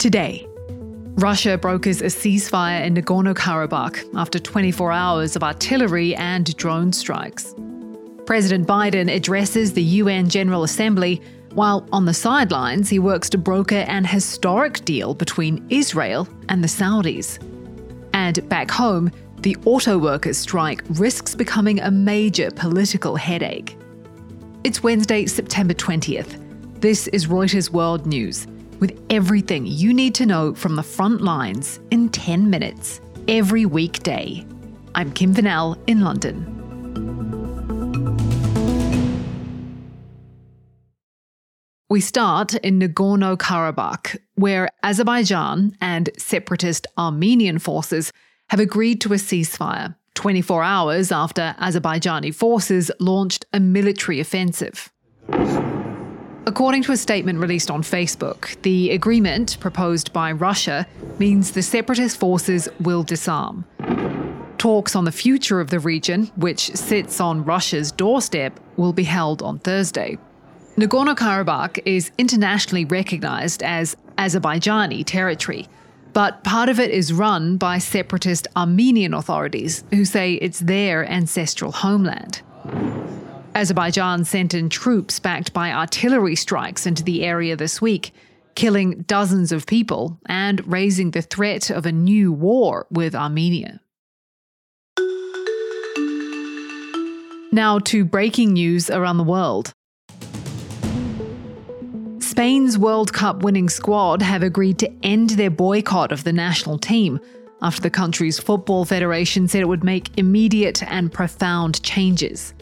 Today, 0.00 0.46
Russia 1.18 1.58
brokers 1.58 2.00
a 2.00 2.06
ceasefire 2.06 2.86
in 2.86 2.94
Nagorno 2.94 3.34
Karabakh 3.34 4.02
after 4.14 4.38
24 4.38 4.90
hours 4.90 5.36
of 5.36 5.42
artillery 5.42 6.16
and 6.16 6.56
drone 6.56 6.90
strikes. 6.90 7.54
President 8.24 8.66
Biden 8.66 9.14
addresses 9.14 9.74
the 9.74 9.82
UN 9.82 10.30
General 10.30 10.62
Assembly, 10.62 11.20
while 11.52 11.86
on 11.92 12.06
the 12.06 12.14
sidelines, 12.14 12.88
he 12.88 12.98
works 12.98 13.28
to 13.28 13.36
broker 13.36 13.84
an 13.88 14.06
historic 14.06 14.82
deal 14.86 15.12
between 15.12 15.66
Israel 15.68 16.26
and 16.48 16.64
the 16.64 16.68
Saudis. 16.68 17.38
And 18.14 18.48
back 18.48 18.70
home, 18.70 19.12
the 19.40 19.54
auto 19.66 19.98
workers' 19.98 20.38
strike 20.38 20.82
risks 20.92 21.34
becoming 21.34 21.78
a 21.78 21.90
major 21.90 22.50
political 22.52 23.16
headache. 23.16 23.76
It's 24.64 24.82
Wednesday, 24.82 25.26
September 25.26 25.74
20th. 25.74 26.80
This 26.80 27.06
is 27.08 27.26
Reuters 27.26 27.68
World 27.68 28.06
News, 28.06 28.46
with 28.80 29.00
everything 29.10 29.66
you 29.66 29.94
need 29.94 30.14
to 30.16 30.26
know 30.26 30.54
from 30.54 30.74
the 30.74 30.82
front 30.82 31.20
lines 31.20 31.78
in 31.90 32.08
10 32.08 32.50
minutes, 32.50 33.00
every 33.28 33.66
weekday. 33.66 34.44
I'm 34.94 35.12
Kim 35.12 35.34
Vanell 35.34 35.78
in 35.86 36.00
London. 36.00 36.56
We 41.90 42.00
start 42.00 42.54
in 42.54 42.78
Nagorno 42.78 43.36
Karabakh, 43.36 44.16
where 44.36 44.70
Azerbaijan 44.82 45.76
and 45.80 46.08
separatist 46.16 46.86
Armenian 46.96 47.58
forces 47.58 48.12
have 48.48 48.60
agreed 48.60 49.00
to 49.02 49.12
a 49.12 49.16
ceasefire 49.16 49.96
24 50.14 50.62
hours 50.62 51.12
after 51.12 51.54
Azerbaijani 51.58 52.34
forces 52.34 52.90
launched 53.00 53.44
a 53.52 53.60
military 53.60 54.20
offensive. 54.20 54.92
According 56.46 56.84
to 56.84 56.92
a 56.92 56.96
statement 56.96 57.38
released 57.38 57.70
on 57.70 57.82
Facebook, 57.82 58.60
the 58.62 58.90
agreement 58.92 59.58
proposed 59.60 60.12
by 60.12 60.32
Russia 60.32 60.86
means 61.18 61.50
the 61.50 61.62
separatist 61.62 62.18
forces 62.18 62.66
will 62.80 63.02
disarm. 63.02 63.66
Talks 64.56 64.96
on 64.96 65.04
the 65.04 65.12
future 65.12 65.60
of 65.60 65.68
the 65.68 65.78
region, 65.78 66.30
which 66.36 66.70
sits 66.70 67.20
on 67.20 67.44
Russia's 67.44 67.92
doorstep, 67.92 68.58
will 68.78 68.94
be 68.94 69.04
held 69.04 69.42
on 69.42 69.58
Thursday. 69.58 70.16
Nagorno 70.76 71.14
Karabakh 71.14 71.78
is 71.84 72.10
internationally 72.16 72.86
recognized 72.86 73.62
as 73.62 73.96
Azerbaijani 74.16 75.04
territory, 75.04 75.68
but 76.14 76.42
part 76.42 76.70
of 76.70 76.80
it 76.80 76.90
is 76.90 77.12
run 77.12 77.58
by 77.58 77.76
separatist 77.76 78.46
Armenian 78.56 79.12
authorities 79.12 79.84
who 79.90 80.06
say 80.06 80.34
it's 80.34 80.60
their 80.60 81.06
ancestral 81.06 81.70
homeland. 81.70 82.40
Azerbaijan 83.54 84.24
sent 84.24 84.54
in 84.54 84.68
troops 84.68 85.18
backed 85.18 85.52
by 85.52 85.72
artillery 85.72 86.36
strikes 86.36 86.86
into 86.86 87.02
the 87.02 87.24
area 87.24 87.56
this 87.56 87.82
week, 87.82 88.12
killing 88.54 89.02
dozens 89.02 89.50
of 89.50 89.66
people 89.66 90.18
and 90.26 90.66
raising 90.70 91.10
the 91.10 91.22
threat 91.22 91.70
of 91.70 91.84
a 91.84 91.92
new 91.92 92.32
war 92.32 92.86
with 92.90 93.14
Armenia. 93.14 93.80
Now 97.52 97.80
to 97.80 98.04
breaking 98.04 98.52
news 98.52 98.88
around 98.88 99.16
the 99.16 99.24
world. 99.24 99.72
Spain's 102.20 102.78
World 102.78 103.12
Cup 103.12 103.42
winning 103.42 103.68
squad 103.68 104.22
have 104.22 104.44
agreed 104.44 104.78
to 104.78 104.92
end 105.02 105.30
their 105.30 105.50
boycott 105.50 106.12
of 106.12 106.22
the 106.22 106.32
national 106.32 106.78
team 106.78 107.18
after 107.60 107.82
the 107.82 107.90
country's 107.90 108.38
football 108.38 108.84
federation 108.84 109.48
said 109.48 109.60
it 109.60 109.68
would 109.68 109.82
make 109.82 110.16
immediate 110.16 110.82
and 110.84 111.12
profound 111.12 111.82
changes. 111.82 112.54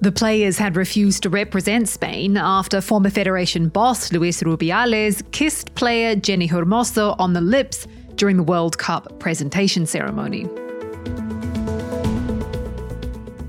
The 0.00 0.12
players 0.12 0.58
had 0.58 0.76
refused 0.76 1.22
to 1.22 1.30
represent 1.30 1.88
Spain 1.88 2.36
after 2.36 2.82
former 2.82 3.08
Federation 3.08 3.68
boss 3.68 4.12
Luis 4.12 4.42
Rubiales 4.42 5.22
kissed 5.32 5.74
player 5.74 6.14
Jenni 6.14 6.48
Hermoso 6.50 7.16
on 7.18 7.32
the 7.32 7.40
lips 7.40 7.86
during 8.16 8.36
the 8.36 8.42
World 8.42 8.76
Cup 8.76 9.18
presentation 9.18 9.86
ceremony. 9.86 10.46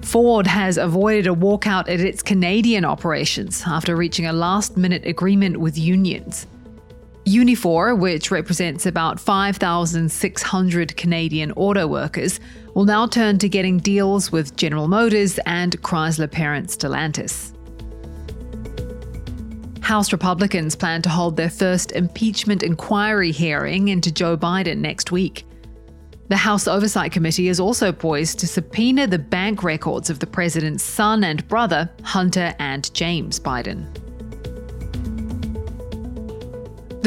Ford 0.03 0.47
has 0.47 0.77
avoided 0.77 1.27
a 1.27 1.35
walkout 1.35 1.89
at 1.89 1.99
its 1.99 2.23
Canadian 2.23 2.85
operations 2.85 3.63
after 3.67 3.95
reaching 3.95 4.25
a 4.25 4.31
last 4.31 4.77
minute 4.77 5.05
agreement 5.05 5.57
with 5.57 5.77
unions. 5.77 6.47
Unifor, 7.27 7.97
which 7.97 8.31
represents 8.31 8.85
about 8.85 9.19
5,600 9.19 10.95
Canadian 10.95 11.51
auto 11.57 11.85
workers, 11.85 12.39
will 12.73 12.85
now 12.85 13.05
turn 13.05 13.37
to 13.39 13.49
getting 13.49 13.79
deals 13.79 14.31
with 14.31 14.55
General 14.55 14.87
Motors 14.87 15.37
and 15.45 15.79
Chrysler 15.81 16.31
parent 16.31 16.69
Stellantis. 16.69 17.53
House 19.83 20.13
Republicans 20.13 20.75
plan 20.75 21.01
to 21.01 21.09
hold 21.09 21.35
their 21.35 21.49
first 21.49 21.91
impeachment 21.91 22.63
inquiry 22.63 23.31
hearing 23.31 23.89
into 23.89 24.09
Joe 24.11 24.37
Biden 24.37 24.77
next 24.77 25.11
week. 25.11 25.45
The 26.29 26.37
House 26.37 26.67
Oversight 26.67 27.11
Committee 27.11 27.49
is 27.49 27.59
also 27.59 27.91
poised 27.91 28.39
to 28.39 28.47
subpoena 28.47 29.05
the 29.05 29.19
bank 29.19 29.63
records 29.63 30.09
of 30.09 30.19
the 30.19 30.27
president's 30.27 30.83
son 30.83 31.25
and 31.25 31.45
brother, 31.49 31.89
Hunter 32.03 32.53
and 32.59 32.93
James 32.93 33.37
Biden. 33.37 34.06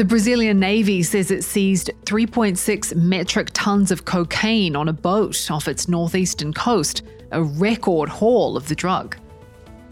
The 0.01 0.05
Brazilian 0.05 0.59
Navy 0.59 1.03
says 1.03 1.29
it 1.29 1.43
seized 1.43 1.91
3.6 2.05 2.95
metric 2.95 3.49
tons 3.53 3.91
of 3.91 4.03
cocaine 4.03 4.75
on 4.75 4.89
a 4.89 4.93
boat 4.93 5.51
off 5.51 5.67
its 5.67 5.87
northeastern 5.87 6.53
coast, 6.53 7.03
a 7.31 7.43
record 7.43 8.09
haul 8.09 8.57
of 8.57 8.67
the 8.67 8.73
drug. 8.73 9.15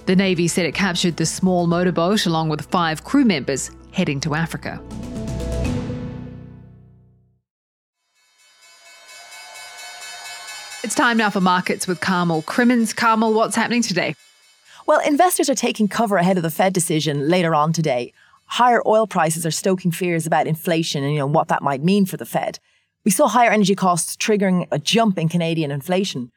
The 0.08 0.16
Navy 0.16 0.48
said 0.48 0.66
it 0.66 0.74
captured 0.74 1.18
the 1.18 1.28
small 1.28 1.68
motorboat 1.68 2.26
along 2.26 2.50
with 2.50 2.66
five 2.72 3.04
crew 3.04 3.24
members 3.24 3.70
heading 3.92 4.20
to 4.22 4.34
Africa. 4.34 4.82
It's 10.84 10.96
time 10.96 11.18
now 11.18 11.30
for 11.30 11.40
markets 11.40 11.86
with 11.86 12.02
Carmel 12.02 12.42
Crimmins. 12.42 12.94
Carmel, 12.94 13.36
what's 13.36 13.56
happening 13.56 13.84
today? 13.84 14.16
Well, 14.88 15.02
investors 15.06 15.52
are 15.52 15.56
taking 15.56 15.88
cover 15.88 16.18
ahead 16.18 16.38
of 16.38 16.42
the 16.42 16.50
Fed 16.50 16.74
decision 16.74 17.30
later 17.30 17.54
on 17.54 17.74
today. 17.74 18.12
Higher 18.50 18.82
oil 18.86 19.06
prices 19.06 19.46
are 19.46 19.52
stoking 19.52 19.92
fears 19.92 20.26
about 20.26 20.48
inflation 20.48 21.04
and 21.04 21.14
you 21.14 21.20
know 21.20 21.28
what 21.28 21.50
that 21.50 21.62
might 21.62 21.84
mean 21.84 22.06
for 22.06 22.18
the 22.18 22.26
Fed. 22.26 22.60
We 23.06 23.12
saw 23.12 23.28
higher 23.28 23.52
energy 23.52 23.76
costs 23.76 24.18
triggering 24.18 24.68
a 24.72 24.80
jump 24.80 25.20
in 25.20 25.30
Canadian 25.30 25.70
inflation. 25.72 26.32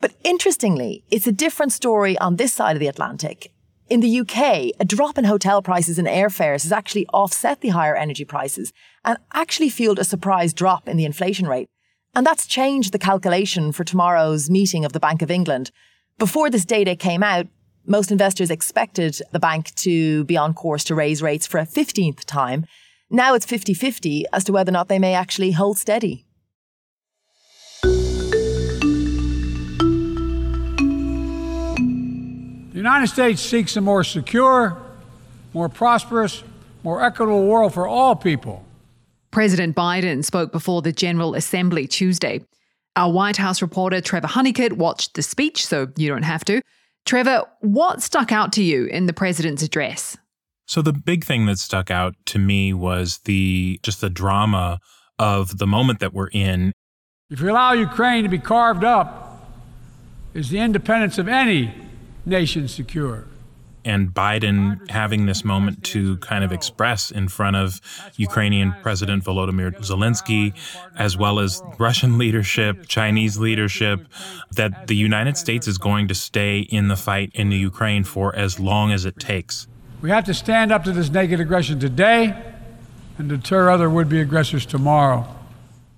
But 0.00 0.12
interestingly, 0.22 1.04
it's 1.10 1.26
a 1.26 1.32
different 1.32 1.72
story 1.72 2.18
on 2.18 2.36
this 2.36 2.52
side 2.52 2.76
of 2.76 2.80
the 2.80 2.86
Atlantic. 2.86 3.50
In 3.88 4.00
the 4.00 4.20
UK, 4.20 4.74
a 4.78 4.84
drop 4.84 5.16
in 5.16 5.24
hotel 5.24 5.62
prices 5.62 5.98
and 5.98 6.06
airfares 6.06 6.64
has 6.64 6.72
actually 6.72 7.06
offset 7.14 7.62
the 7.62 7.70
higher 7.70 7.96
energy 7.96 8.26
prices 8.26 8.72
and 9.02 9.16
actually 9.32 9.70
fueled 9.70 9.98
a 9.98 10.04
surprise 10.04 10.52
drop 10.52 10.86
in 10.86 10.98
the 10.98 11.06
inflation 11.06 11.46
rate. 11.46 11.70
And 12.14 12.26
that's 12.26 12.46
changed 12.46 12.92
the 12.92 12.98
calculation 12.98 13.72
for 13.72 13.84
tomorrow's 13.84 14.50
meeting 14.50 14.84
of 14.84 14.92
the 14.92 15.00
Bank 15.00 15.22
of 15.22 15.30
England. 15.30 15.70
Before 16.18 16.50
this 16.50 16.66
data 16.66 16.94
came 16.94 17.22
out, 17.22 17.46
most 17.88 18.12
investors 18.12 18.50
expected 18.50 19.20
the 19.32 19.40
bank 19.40 19.74
to 19.76 20.24
be 20.24 20.36
on 20.36 20.52
course 20.52 20.84
to 20.84 20.94
raise 20.94 21.22
rates 21.22 21.46
for 21.46 21.58
a 21.58 21.66
15th 21.66 22.24
time. 22.26 22.66
Now 23.10 23.34
it's 23.34 23.46
50 23.46 23.72
50 23.72 24.26
as 24.32 24.44
to 24.44 24.52
whether 24.52 24.70
or 24.70 24.72
not 24.72 24.88
they 24.88 24.98
may 24.98 25.14
actually 25.14 25.52
hold 25.52 25.78
steady. 25.78 26.26
The 32.70 32.84
United 32.84 33.08
States 33.08 33.40
seeks 33.40 33.76
a 33.76 33.80
more 33.80 34.04
secure, 34.04 34.76
more 35.54 35.70
prosperous, 35.70 36.44
more 36.84 37.02
equitable 37.02 37.46
world 37.46 37.74
for 37.74 37.88
all 37.88 38.14
people. 38.14 38.64
President 39.30 39.74
Biden 39.74 40.24
spoke 40.24 40.52
before 40.52 40.82
the 40.82 40.92
General 40.92 41.34
Assembly 41.34 41.86
Tuesday. 41.86 42.44
Our 42.94 43.10
White 43.10 43.36
House 43.36 43.62
reporter 43.62 44.00
Trevor 44.00 44.28
Hunnicutt 44.28 44.74
watched 44.74 45.14
the 45.14 45.22
speech, 45.22 45.66
so 45.66 45.88
you 45.96 46.08
don't 46.08 46.22
have 46.22 46.44
to. 46.44 46.60
Trevor, 47.04 47.44
what 47.60 48.02
stuck 48.02 48.32
out 48.32 48.52
to 48.54 48.62
you 48.62 48.86
in 48.86 49.06
the 49.06 49.12
president's 49.12 49.62
address? 49.62 50.16
So 50.66 50.82
the 50.82 50.92
big 50.92 51.24
thing 51.24 51.46
that 51.46 51.58
stuck 51.58 51.90
out 51.90 52.14
to 52.26 52.38
me 52.38 52.74
was 52.74 53.20
the 53.24 53.80
just 53.82 54.00
the 54.02 54.10
drama 54.10 54.80
of 55.18 55.58
the 55.58 55.66
moment 55.66 56.00
that 56.00 56.12
we're 56.12 56.28
in. 56.28 56.72
If 57.30 57.40
you 57.40 57.50
allow 57.50 57.72
Ukraine 57.72 58.22
to 58.24 58.28
be 58.28 58.38
carved 58.38 58.84
up, 58.84 59.48
is 60.34 60.50
the 60.50 60.58
independence 60.58 61.18
of 61.18 61.28
any 61.28 61.74
nation 62.26 62.68
secure? 62.68 63.24
And 63.84 64.12
Biden 64.12 64.88
having 64.90 65.26
this 65.26 65.44
moment 65.44 65.84
to 65.84 66.16
kind 66.18 66.44
of 66.44 66.52
express 66.52 67.10
in 67.10 67.28
front 67.28 67.56
of 67.56 67.80
Ukrainian 68.16 68.74
President 68.82 69.24
Volodymyr 69.24 69.76
Zelensky, 69.78 70.54
as 70.96 71.16
well 71.16 71.38
as 71.38 71.62
Russian 71.78 72.18
leadership, 72.18 72.86
Chinese 72.86 73.38
leadership, 73.38 74.06
that 74.52 74.86
the 74.86 74.96
United 74.96 75.36
States 75.36 75.66
is 75.68 75.78
going 75.78 76.08
to 76.08 76.14
stay 76.14 76.60
in 76.60 76.88
the 76.88 76.96
fight 76.96 77.30
in 77.34 77.48
the 77.48 77.56
Ukraine 77.56 78.04
for 78.04 78.34
as 78.34 78.58
long 78.60 78.92
as 78.92 79.04
it 79.04 79.18
takes. 79.18 79.66
We 80.00 80.10
have 80.10 80.24
to 80.24 80.34
stand 80.34 80.70
up 80.70 80.84
to 80.84 80.92
this 80.92 81.10
naked 81.10 81.40
aggression 81.40 81.80
today 81.80 82.36
and 83.18 83.28
deter 83.28 83.68
other 83.68 83.90
would 83.90 84.08
be 84.08 84.20
aggressors 84.20 84.64
tomorrow. 84.64 85.37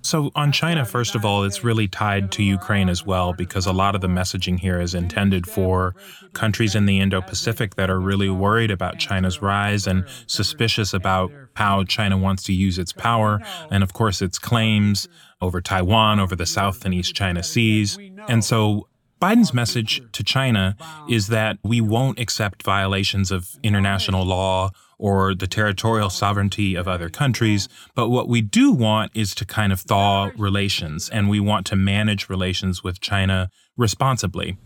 So, 0.02 0.31
on 0.35 0.50
China, 0.50 0.85
first 0.85 1.14
of 1.14 1.25
all, 1.25 1.44
it's 1.44 1.62
really 1.62 1.87
tied 1.87 2.32
to 2.32 2.43
Ukraine 2.43 2.88
as 2.88 3.05
well, 3.05 3.32
because 3.32 3.67
a 3.67 3.73
lot 3.73 3.94
of 3.94 4.00
the 4.00 4.08
messaging 4.08 4.58
here 4.58 4.81
is 4.81 4.94
intended 4.94 5.47
for 5.47 5.94
countries 6.32 6.75
in 6.75 6.87
the 6.87 7.00
Indo 7.00 7.20
Pacific 7.20 7.75
that 7.75 7.91
are 7.91 8.00
really 8.00 8.31
worried 8.31 8.70
about 8.70 8.99
China's 8.99 9.43
rise 9.43 9.87
and 9.87 10.05
suspicious 10.26 10.94
about 10.94 11.31
how 11.55 11.85
China 11.85 12.17
wants 12.17 12.43
to 12.44 12.52
use 12.52 12.79
its 12.79 12.93
power 12.93 13.41
and, 13.70 13.82
of 13.82 13.93
course, 13.93 14.23
its 14.23 14.38
claims 14.38 15.06
over 15.41 15.61
Taiwan, 15.61 16.19
over 16.20 16.35
the 16.35 16.47
South 16.47 16.85
and 16.85 16.94
East 16.94 17.14
China 17.14 17.43
Seas. 17.43 17.99
And 18.29 18.44
so, 18.44 18.87
Biden's 19.20 19.52
message 19.52 20.00
to 20.12 20.25
China 20.25 20.76
is 21.08 21.26
that 21.26 21.58
we 21.62 21.81
won't 21.81 22.19
accept 22.19 22.62
violations 22.62 23.31
of 23.31 23.58
international 23.62 24.25
law 24.25 24.70
or 24.99 25.34
the 25.34 25.46
territorial 25.46 26.08
sovereignty 26.08 26.75
of 26.75 26.88
other 26.88 27.08
countries. 27.11 27.69
But 27.94 28.08
what 28.08 28.28
we 28.28 28.40
do 28.40 28.72
want 28.72 29.12
is 29.14 29.34
to 29.37 29.44
kind 29.44 29.72
of 29.72 29.81
thaw 29.81 30.31
relations, 30.37 31.08
and 31.08 31.28
we 31.28 31.40
want 31.40 31.67
to 31.67 31.76
manage 31.76 32.28
relations 32.28 32.82
with 32.82 33.00
China 33.00 33.50
responsibly. 33.76 34.56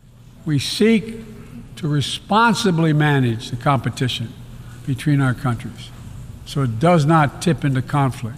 We 0.46 0.58
seek 0.58 1.16
to 1.76 1.88
responsibly 1.88 2.92
manage 2.92 3.50
the 3.50 3.56
competition 3.56 4.32
between 4.86 5.20
our 5.20 5.34
countries 5.34 5.90
so 6.46 6.62
it 6.62 6.78
does 6.78 7.06
not 7.06 7.40
tip 7.40 7.64
into 7.64 7.82
conflict. 7.82 8.36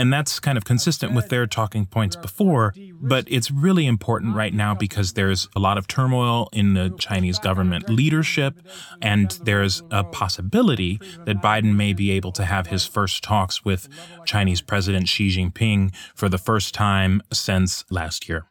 And 0.00 0.10
that's 0.10 0.40
kind 0.40 0.56
of 0.56 0.64
consistent 0.64 1.12
with 1.12 1.28
their 1.28 1.46
talking 1.46 1.84
points 1.84 2.16
before, 2.16 2.72
but 3.02 3.26
it's 3.28 3.50
really 3.50 3.86
important 3.86 4.34
right 4.34 4.54
now 4.54 4.74
because 4.74 5.12
there's 5.12 5.46
a 5.54 5.60
lot 5.60 5.76
of 5.76 5.86
turmoil 5.86 6.48
in 6.54 6.72
the 6.72 6.88
Chinese 6.98 7.38
government 7.38 7.90
leadership, 7.90 8.62
and 9.02 9.38
there's 9.42 9.82
a 9.90 10.02
possibility 10.04 10.98
that 11.26 11.42
Biden 11.42 11.76
may 11.76 11.92
be 11.92 12.12
able 12.12 12.32
to 12.32 12.46
have 12.46 12.68
his 12.68 12.86
first 12.86 13.22
talks 13.22 13.62
with 13.62 13.90
Chinese 14.24 14.62
President 14.62 15.06
Xi 15.06 15.28
Jinping 15.28 15.94
for 16.14 16.30
the 16.30 16.38
first 16.38 16.72
time 16.72 17.20
since 17.30 17.84
last 17.90 18.26
year. 18.26 18.46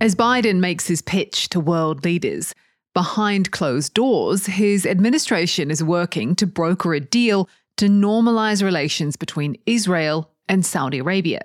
As 0.00 0.14
Biden 0.14 0.60
makes 0.60 0.86
his 0.86 1.02
pitch 1.02 1.48
to 1.48 1.58
world 1.58 2.04
leaders, 2.04 2.54
Behind 2.94 3.50
closed 3.50 3.94
doors, 3.94 4.46
his 4.46 4.84
administration 4.84 5.70
is 5.70 5.82
working 5.82 6.34
to 6.36 6.46
broker 6.46 6.92
a 6.92 7.00
deal 7.00 7.48
to 7.78 7.86
normalize 7.86 8.62
relations 8.62 9.16
between 9.16 9.56
Israel 9.64 10.30
and 10.48 10.64
Saudi 10.64 10.98
Arabia. 10.98 11.40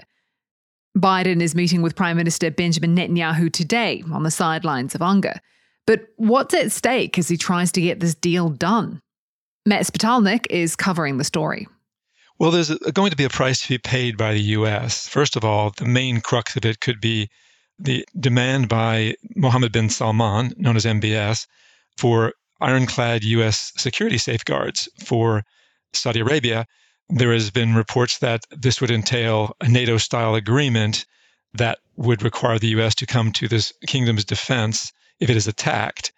Biden 0.98 1.42
is 1.42 1.56
meeting 1.56 1.82
with 1.82 1.96
Prime 1.96 2.18
Minister 2.18 2.52
Benjamin 2.52 2.96
Netanyahu 2.96 3.52
today 3.52 4.04
on 4.12 4.24
the 4.24 4.32
sidelines 4.32 4.96
of 4.96 5.02
UNGA. 5.02 5.40
But 5.86 6.08
what's 6.18 6.54
at 6.54 6.72
stake 6.72 7.18
as 7.18 7.30
he 7.30 7.38
tries 7.38 7.72
to 7.74 7.82
get 7.82 8.02
this 8.02 8.16
deal 8.16 8.50
done? 8.50 9.02
Matt 9.66 9.86
Spetalnick 9.86 10.48
is 10.50 10.76
covering 10.76 11.18
the 11.18 11.24
story. 11.24 11.68
Well, 12.40 12.52
there's 12.52 12.70
going 12.70 13.12
to 13.12 13.18
be 13.18 13.24
a 13.24 13.30
price 13.30 13.62
to 13.62 13.70
be 13.70 13.78
paid 13.78 14.18
by 14.18 14.34
the 14.34 14.42
U.S. 14.42 15.08
First 15.08 15.36
of 15.36 15.46
all, 15.46 15.72
the 15.78 15.86
main 15.86 16.20
crux 16.20 16.56
of 16.56 16.66
it 16.66 16.82
could 16.82 17.00
be 17.00 17.30
the 17.79 18.07
demand 18.19 18.69
by 18.69 19.15
Mohammed 19.35 19.71
bin 19.71 19.89
Salman, 19.89 20.53
known 20.57 20.75
as 20.75 20.85
MBS, 20.85 21.47
for 21.97 22.33
ironclad 22.59 23.24
U.S. 23.24 23.71
security 23.77 24.18
safeguards 24.18 24.89
for 25.03 25.44
Saudi 25.94 26.19
Arabia. 26.19 26.65
There 27.09 27.31
has 27.33 27.51
been 27.51 27.75
reports 27.75 28.18
that 28.19 28.45
this 28.51 28.81
would 28.81 28.91
entail 28.91 29.56
a 29.62 29.69
NATO 29.69 29.97
style 29.97 30.35
agreement 30.35 31.06
that 31.53 31.79
would 31.95 32.24
require 32.24 32.59
the 32.59 32.69
U.S. 32.69 32.95
to 32.95 33.06
come 33.06 33.31
to 33.33 33.47
this 33.47 33.71
kingdom's 33.88 34.25
defense 34.25 34.91
if 35.19 35.29
it 35.29 35.38
is 35.38 35.47
attacked. 35.47 36.12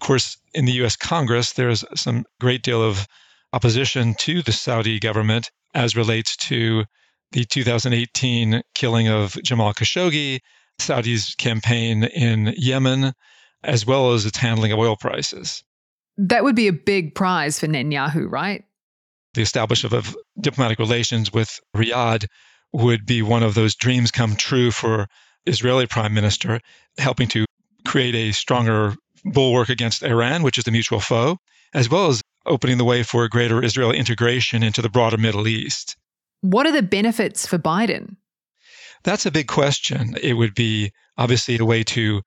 Of 0.00 0.06
course, 0.06 0.36
in 0.54 0.66
the 0.66 0.72
U.S. 0.72 0.96
Congress, 0.96 1.52
there's 1.52 1.84
some 1.94 2.24
great 2.40 2.62
deal 2.62 2.82
of 2.82 3.06
opposition 3.52 4.14
to 4.14 4.42
the 4.42 4.52
Saudi 4.52 5.00
government 5.00 5.50
as 5.74 5.96
relates 5.96 6.36
to 6.36 6.84
the 7.32 7.44
2018 7.44 8.62
killing 8.74 9.08
of 9.08 9.36
Jamal 9.42 9.74
Khashoggi 9.74 10.40
Saudi's 10.78 11.34
campaign 11.36 12.04
in 12.04 12.54
Yemen, 12.56 13.12
as 13.62 13.86
well 13.86 14.12
as 14.12 14.26
its 14.26 14.38
handling 14.38 14.72
of 14.72 14.78
oil 14.78 14.96
prices. 14.96 15.62
That 16.16 16.44
would 16.44 16.56
be 16.56 16.68
a 16.68 16.72
big 16.72 17.14
prize 17.14 17.58
for 17.58 17.66
Netanyahu, 17.66 18.30
right? 18.30 18.64
The 19.34 19.42
establishment 19.42 19.94
of 19.94 20.16
diplomatic 20.40 20.78
relations 20.78 21.32
with 21.32 21.60
Riyadh 21.76 22.26
would 22.72 23.04
be 23.04 23.22
one 23.22 23.42
of 23.42 23.54
those 23.54 23.74
dreams 23.74 24.10
come 24.10 24.36
true 24.36 24.70
for 24.70 25.08
Israeli 25.46 25.86
prime 25.86 26.14
minister, 26.14 26.60
helping 26.98 27.28
to 27.28 27.44
create 27.86 28.14
a 28.14 28.32
stronger 28.32 28.94
bulwark 29.24 29.68
against 29.68 30.02
Iran, 30.02 30.42
which 30.42 30.58
is 30.58 30.64
the 30.64 30.70
mutual 30.70 31.00
foe, 31.00 31.38
as 31.74 31.90
well 31.90 32.08
as 32.08 32.22
opening 32.46 32.78
the 32.78 32.84
way 32.84 33.02
for 33.02 33.28
greater 33.28 33.62
Israeli 33.62 33.98
integration 33.98 34.62
into 34.62 34.82
the 34.82 34.88
broader 34.88 35.16
Middle 35.16 35.48
East. 35.48 35.96
What 36.40 36.66
are 36.66 36.72
the 36.72 36.82
benefits 36.82 37.46
for 37.46 37.58
Biden? 37.58 38.16
That's 39.04 39.26
a 39.26 39.30
big 39.30 39.46
question. 39.46 40.16
It 40.22 40.34
would 40.34 40.54
be 40.54 40.92
obviously 41.16 41.58
a 41.58 41.64
way 41.64 41.82
to 41.84 42.22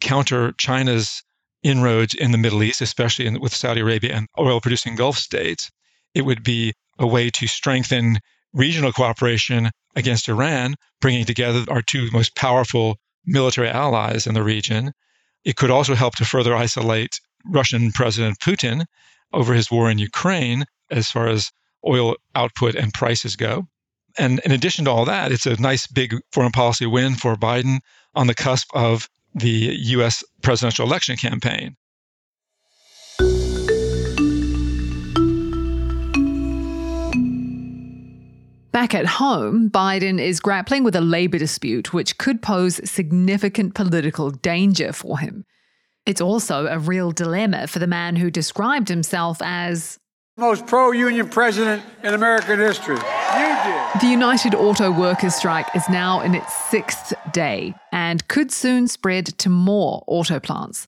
counter 0.00 0.52
China's 0.58 1.22
inroads 1.62 2.14
in 2.14 2.32
the 2.32 2.38
Middle 2.38 2.62
East, 2.62 2.80
especially 2.80 3.26
in, 3.26 3.40
with 3.40 3.54
Saudi 3.54 3.80
Arabia 3.80 4.14
and 4.14 4.26
oil 4.38 4.60
producing 4.60 4.96
Gulf 4.96 5.18
states. 5.18 5.70
It 6.14 6.22
would 6.22 6.42
be 6.42 6.72
a 6.98 7.06
way 7.06 7.30
to 7.30 7.46
strengthen 7.46 8.18
regional 8.52 8.92
cooperation 8.92 9.70
against 9.94 10.28
Iran, 10.28 10.74
bringing 11.00 11.24
together 11.24 11.64
our 11.68 11.82
two 11.82 12.10
most 12.12 12.34
powerful 12.34 12.96
military 13.26 13.68
allies 13.68 14.26
in 14.26 14.34
the 14.34 14.42
region. 14.42 14.92
It 15.44 15.56
could 15.56 15.70
also 15.70 15.94
help 15.94 16.16
to 16.16 16.24
further 16.24 16.54
isolate 16.54 17.20
Russian 17.44 17.92
President 17.92 18.38
Putin 18.38 18.84
over 19.32 19.54
his 19.54 19.70
war 19.70 19.90
in 19.90 19.98
Ukraine 19.98 20.64
as 20.90 21.10
far 21.10 21.28
as 21.28 21.50
oil 21.86 22.16
output 22.34 22.74
and 22.74 22.92
prices 22.92 23.36
go. 23.36 23.66
And 24.20 24.38
in 24.44 24.52
addition 24.52 24.84
to 24.84 24.90
all 24.90 25.06
that, 25.06 25.32
it's 25.32 25.46
a 25.46 25.58
nice 25.58 25.86
big 25.86 26.14
foreign 26.30 26.52
policy 26.52 26.84
win 26.84 27.14
for 27.14 27.36
Biden 27.36 27.78
on 28.14 28.26
the 28.26 28.34
cusp 28.34 28.68
of 28.74 29.08
the 29.34 29.74
US 29.96 30.22
presidential 30.42 30.86
election 30.86 31.16
campaign. 31.16 31.74
Back 38.72 38.94
at 38.94 39.06
home, 39.06 39.70
Biden 39.70 40.20
is 40.20 40.38
grappling 40.38 40.84
with 40.84 40.94
a 40.94 41.00
labor 41.00 41.38
dispute 41.38 41.94
which 41.94 42.18
could 42.18 42.42
pose 42.42 42.78
significant 42.88 43.74
political 43.74 44.30
danger 44.30 44.92
for 44.92 45.18
him. 45.18 45.46
It's 46.04 46.20
also 46.20 46.66
a 46.66 46.78
real 46.78 47.10
dilemma 47.10 47.68
for 47.68 47.78
the 47.78 47.86
man 47.86 48.16
who 48.16 48.30
described 48.30 48.88
himself 48.90 49.38
as 49.40 49.98
the 50.36 50.42
most 50.42 50.66
pro 50.66 50.92
union 50.92 51.30
president 51.30 51.82
in 52.04 52.12
American 52.12 52.58
history. 52.58 52.98
The 53.98 54.06
United 54.06 54.54
Auto 54.54 54.92
Workers 54.92 55.34
strike 55.34 55.66
is 55.74 55.86
now 55.88 56.20
in 56.20 56.36
its 56.36 56.54
sixth 56.54 57.12
day 57.32 57.74
and 57.90 58.26
could 58.28 58.52
soon 58.52 58.86
spread 58.86 59.26
to 59.38 59.48
more 59.48 60.04
auto 60.06 60.38
plants. 60.38 60.86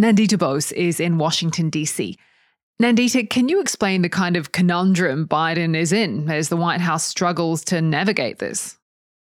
Nandita 0.00 0.38
Bose 0.38 0.72
is 0.72 1.00
in 1.00 1.18
Washington, 1.18 1.68
D.C. 1.68 2.16
Nandita, 2.80 3.28
can 3.28 3.50
you 3.50 3.60
explain 3.60 4.00
the 4.00 4.08
kind 4.08 4.36
of 4.36 4.52
conundrum 4.52 5.28
Biden 5.28 5.76
is 5.76 5.92
in 5.92 6.30
as 6.30 6.48
the 6.48 6.56
White 6.56 6.80
House 6.80 7.04
struggles 7.04 7.62
to 7.66 7.82
navigate 7.82 8.38
this? 8.38 8.78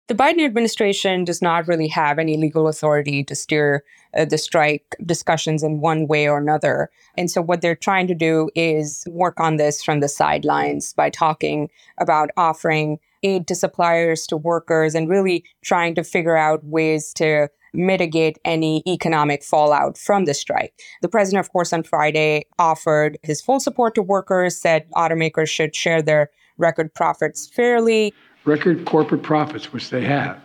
The 0.09 0.15
Biden 0.15 0.45
administration 0.45 1.25
does 1.25 1.41
not 1.41 1.69
really 1.69 1.89
have 1.89 2.19
any 2.19 2.37
legal 2.37 2.67
authority 2.67 3.23
to 3.25 3.37
steer 3.37 3.85
uh, 4.17 4.25
the 4.25 4.37
strike 4.37 4.97
discussions 5.07 5.63
in 5.63 5.81
one 5.81 6.09
way 6.09 6.29
or 6.29 6.39
another. 6.39 6.91
And 7.17 7.31
so, 7.31 7.41
what 7.41 7.61
they're 7.61 7.77
trying 7.77 8.09
to 8.09 8.15
do 8.15 8.51
is 8.55 9.05
work 9.09 9.39
on 9.39 9.57
this 9.57 9.83
from 9.83 10.01
the 10.01 10.09
sidelines 10.09 10.93
by 10.93 11.09
talking 11.09 11.71
about 11.99 12.31
offering 12.37 12.99
aid 13.23 13.47
to 13.47 13.55
suppliers, 13.55 14.27
to 14.27 14.37
workers, 14.37 14.95
and 14.97 15.09
really 15.09 15.45
trying 15.63 15.95
to 15.95 16.03
figure 16.03 16.37
out 16.37 16.65
ways 16.65 17.13
to 17.15 17.49
mitigate 17.73 18.39
any 18.45 18.83
economic 18.87 19.43
fallout 19.43 19.97
from 19.97 20.25
the 20.25 20.35
strike. 20.35 20.75
The 21.01 21.09
president, 21.09 21.47
of 21.47 21.53
course, 21.53 21.73
on 21.73 21.85
Friday 21.85 22.47
offered 22.59 23.19
his 23.23 23.41
full 23.41 23.61
support 23.61 23.95
to 23.95 24.03
workers, 24.03 24.61
said 24.61 24.91
automakers 24.91 25.49
should 25.49 25.75
share 25.75 26.03
their 26.03 26.31
record 26.59 26.93
profits 26.93 27.49
fairly. 27.49 28.13
Record 28.45 28.85
corporate 28.85 29.23
profits, 29.23 29.73
which 29.73 29.91
they 29.91 30.05
have, 30.05 30.41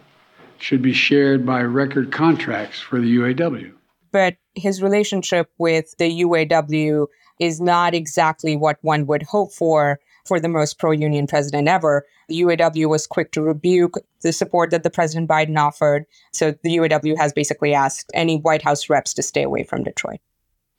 should 0.60 0.82
be 0.82 0.94
shared 0.94 1.46
by 1.46 1.62
record 1.62 2.12
contracts 2.12 2.80
for 2.80 3.00
the 3.00 3.18
UAW. 3.18 3.74
But 4.12 4.38
his 4.56 4.82
relationship 4.82 5.50
with 5.58 5.96
the 5.98 6.22
UAW 6.22 7.08
is 7.40 7.62
not 7.62 7.94
exactly 7.94 8.56
what 8.56 8.78
one 8.82 9.06
would 9.08 9.24
hope 9.24 9.52
for 9.54 10.00
for 10.26 10.40
the 10.40 10.50
most 10.50 10.78
pro 10.78 10.92
union 10.92 11.28
president 11.28 11.68
ever. 11.68 12.06
The 12.28 12.42
UAW 12.42 12.90
was 12.90 13.08
quick 13.08 13.32
to 13.32 13.42
rebuke 13.42 13.96
the 14.22 14.34
support 14.34 14.72
that 14.72 14.84
the 14.84 14.90
President 14.90 15.30
Biden 15.30 15.58
offered. 15.58 16.06
So 16.34 16.54
the 16.64 16.78
UAW 16.78 17.18
has 17.18 17.34
basically 17.34 17.74
asked 17.74 18.12
any 18.14 18.38
White 18.38 18.62
House 18.62 18.90
reps 18.90 19.14
to 19.16 19.24
stay 19.24 19.44
away 19.44 19.64
from 19.64 19.84
Detroit. 19.84 20.20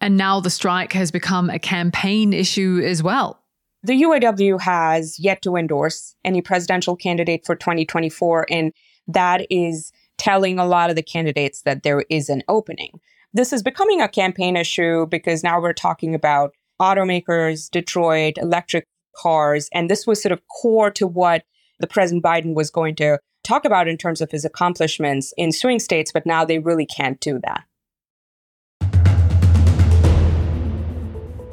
And 0.01 0.17
now 0.17 0.41
the 0.41 0.51
strike 0.51 0.93
has 0.93 1.11
become 1.11 1.51
a 1.51 1.59
campaign 1.59 2.33
issue 2.33 2.81
as 2.85 3.03
well. 3.03 3.41
The 3.83 4.03
UAW 4.03 4.61
has 4.61 5.19
yet 5.19 5.43
to 5.43 5.57
endorse 5.57 6.15
any 6.25 6.43
presidential 6.43 6.97
candidate 6.97 7.47
for 7.47 7.55
2024, 7.55 8.47
and 8.51 8.73
that 9.07 9.47
is 9.51 9.93
telling 10.19 10.59
a 10.59 10.67
lot 10.67 10.91
of 10.91 10.97
the 10.97 11.03
candidates 11.03 11.63
that 11.63 11.85
there 11.85 12.05
is 12.11 12.29
an 12.29 12.43
opening. 12.49 13.01
This 13.33 13.53
is 13.53 13.63
becoming 13.63 14.01
a 14.01 14.09
campaign 14.09 14.57
issue 14.57 15.07
because 15.07 15.45
now 15.45 15.61
we're 15.61 15.73
talking 15.73 16.15
about 16.15 16.55
automakers, 16.81 17.71
Detroit, 17.71 18.35
electric 18.39 18.87
cars. 19.17 19.69
And 19.73 19.91
this 19.91 20.07
was 20.07 20.23
sort 20.23 20.33
of 20.33 20.43
core 20.49 20.91
to 20.93 21.07
what 21.07 21.45
the 21.79 21.87
President 21.87 22.25
Biden 22.25 22.55
was 22.55 22.71
going 22.71 22.97
to 22.97 23.19
talk 23.45 23.65
about 23.65 23.89
in 23.89 23.97
terms 23.97 24.21
of 24.21 24.31
his 24.31 24.45
accomplishments 24.45 25.33
in 25.37 25.53
swing 25.53 25.79
states, 25.79 26.11
but 26.13 26.27
now 26.27 26.45
they 26.45 26.59
really 26.59 26.87
can't 26.87 27.21
do 27.21 27.39
that. 27.45 27.65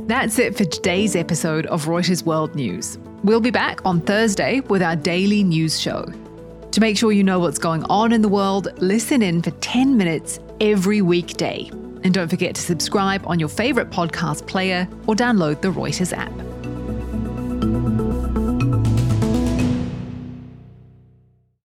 That's 0.08 0.38
it 0.38 0.56
for 0.56 0.66
today's 0.66 1.16
episode 1.16 1.66
of 1.66 1.86
Reuters 1.86 2.24
World 2.24 2.54
News. 2.54 3.00
We'll 3.24 3.42
be 3.42 3.50
back 3.50 3.84
on 3.88 4.02
Thursday 4.02 4.60
with 4.60 4.84
our 4.84 4.96
daily 4.96 5.44
news 5.44 5.80
show. 5.80 6.06
To 6.74 6.80
make 6.80 6.96
sure 6.96 7.12
you 7.12 7.24
know 7.24 7.40
what's 7.40 7.58
going 7.58 7.84
on 7.86 8.12
in 8.12 8.22
the 8.22 8.30
world, 8.30 8.68
listen 8.78 9.24
in 9.24 9.42
for 9.42 9.50
10 9.50 9.98
minutes 9.98 10.40
every 10.62 11.02
weekday. 11.02 11.72
And 12.04 12.14
don't 12.14 12.28
forget 12.28 12.54
to 12.54 12.62
subscribe 12.62 13.26
on 13.26 13.40
your 13.40 13.50
favorite 13.50 13.90
podcast 13.90 14.46
player 14.46 14.88
or 15.08 15.16
download 15.16 15.62
the 15.62 15.70
Reuters 15.70 16.16
app. 16.16 16.55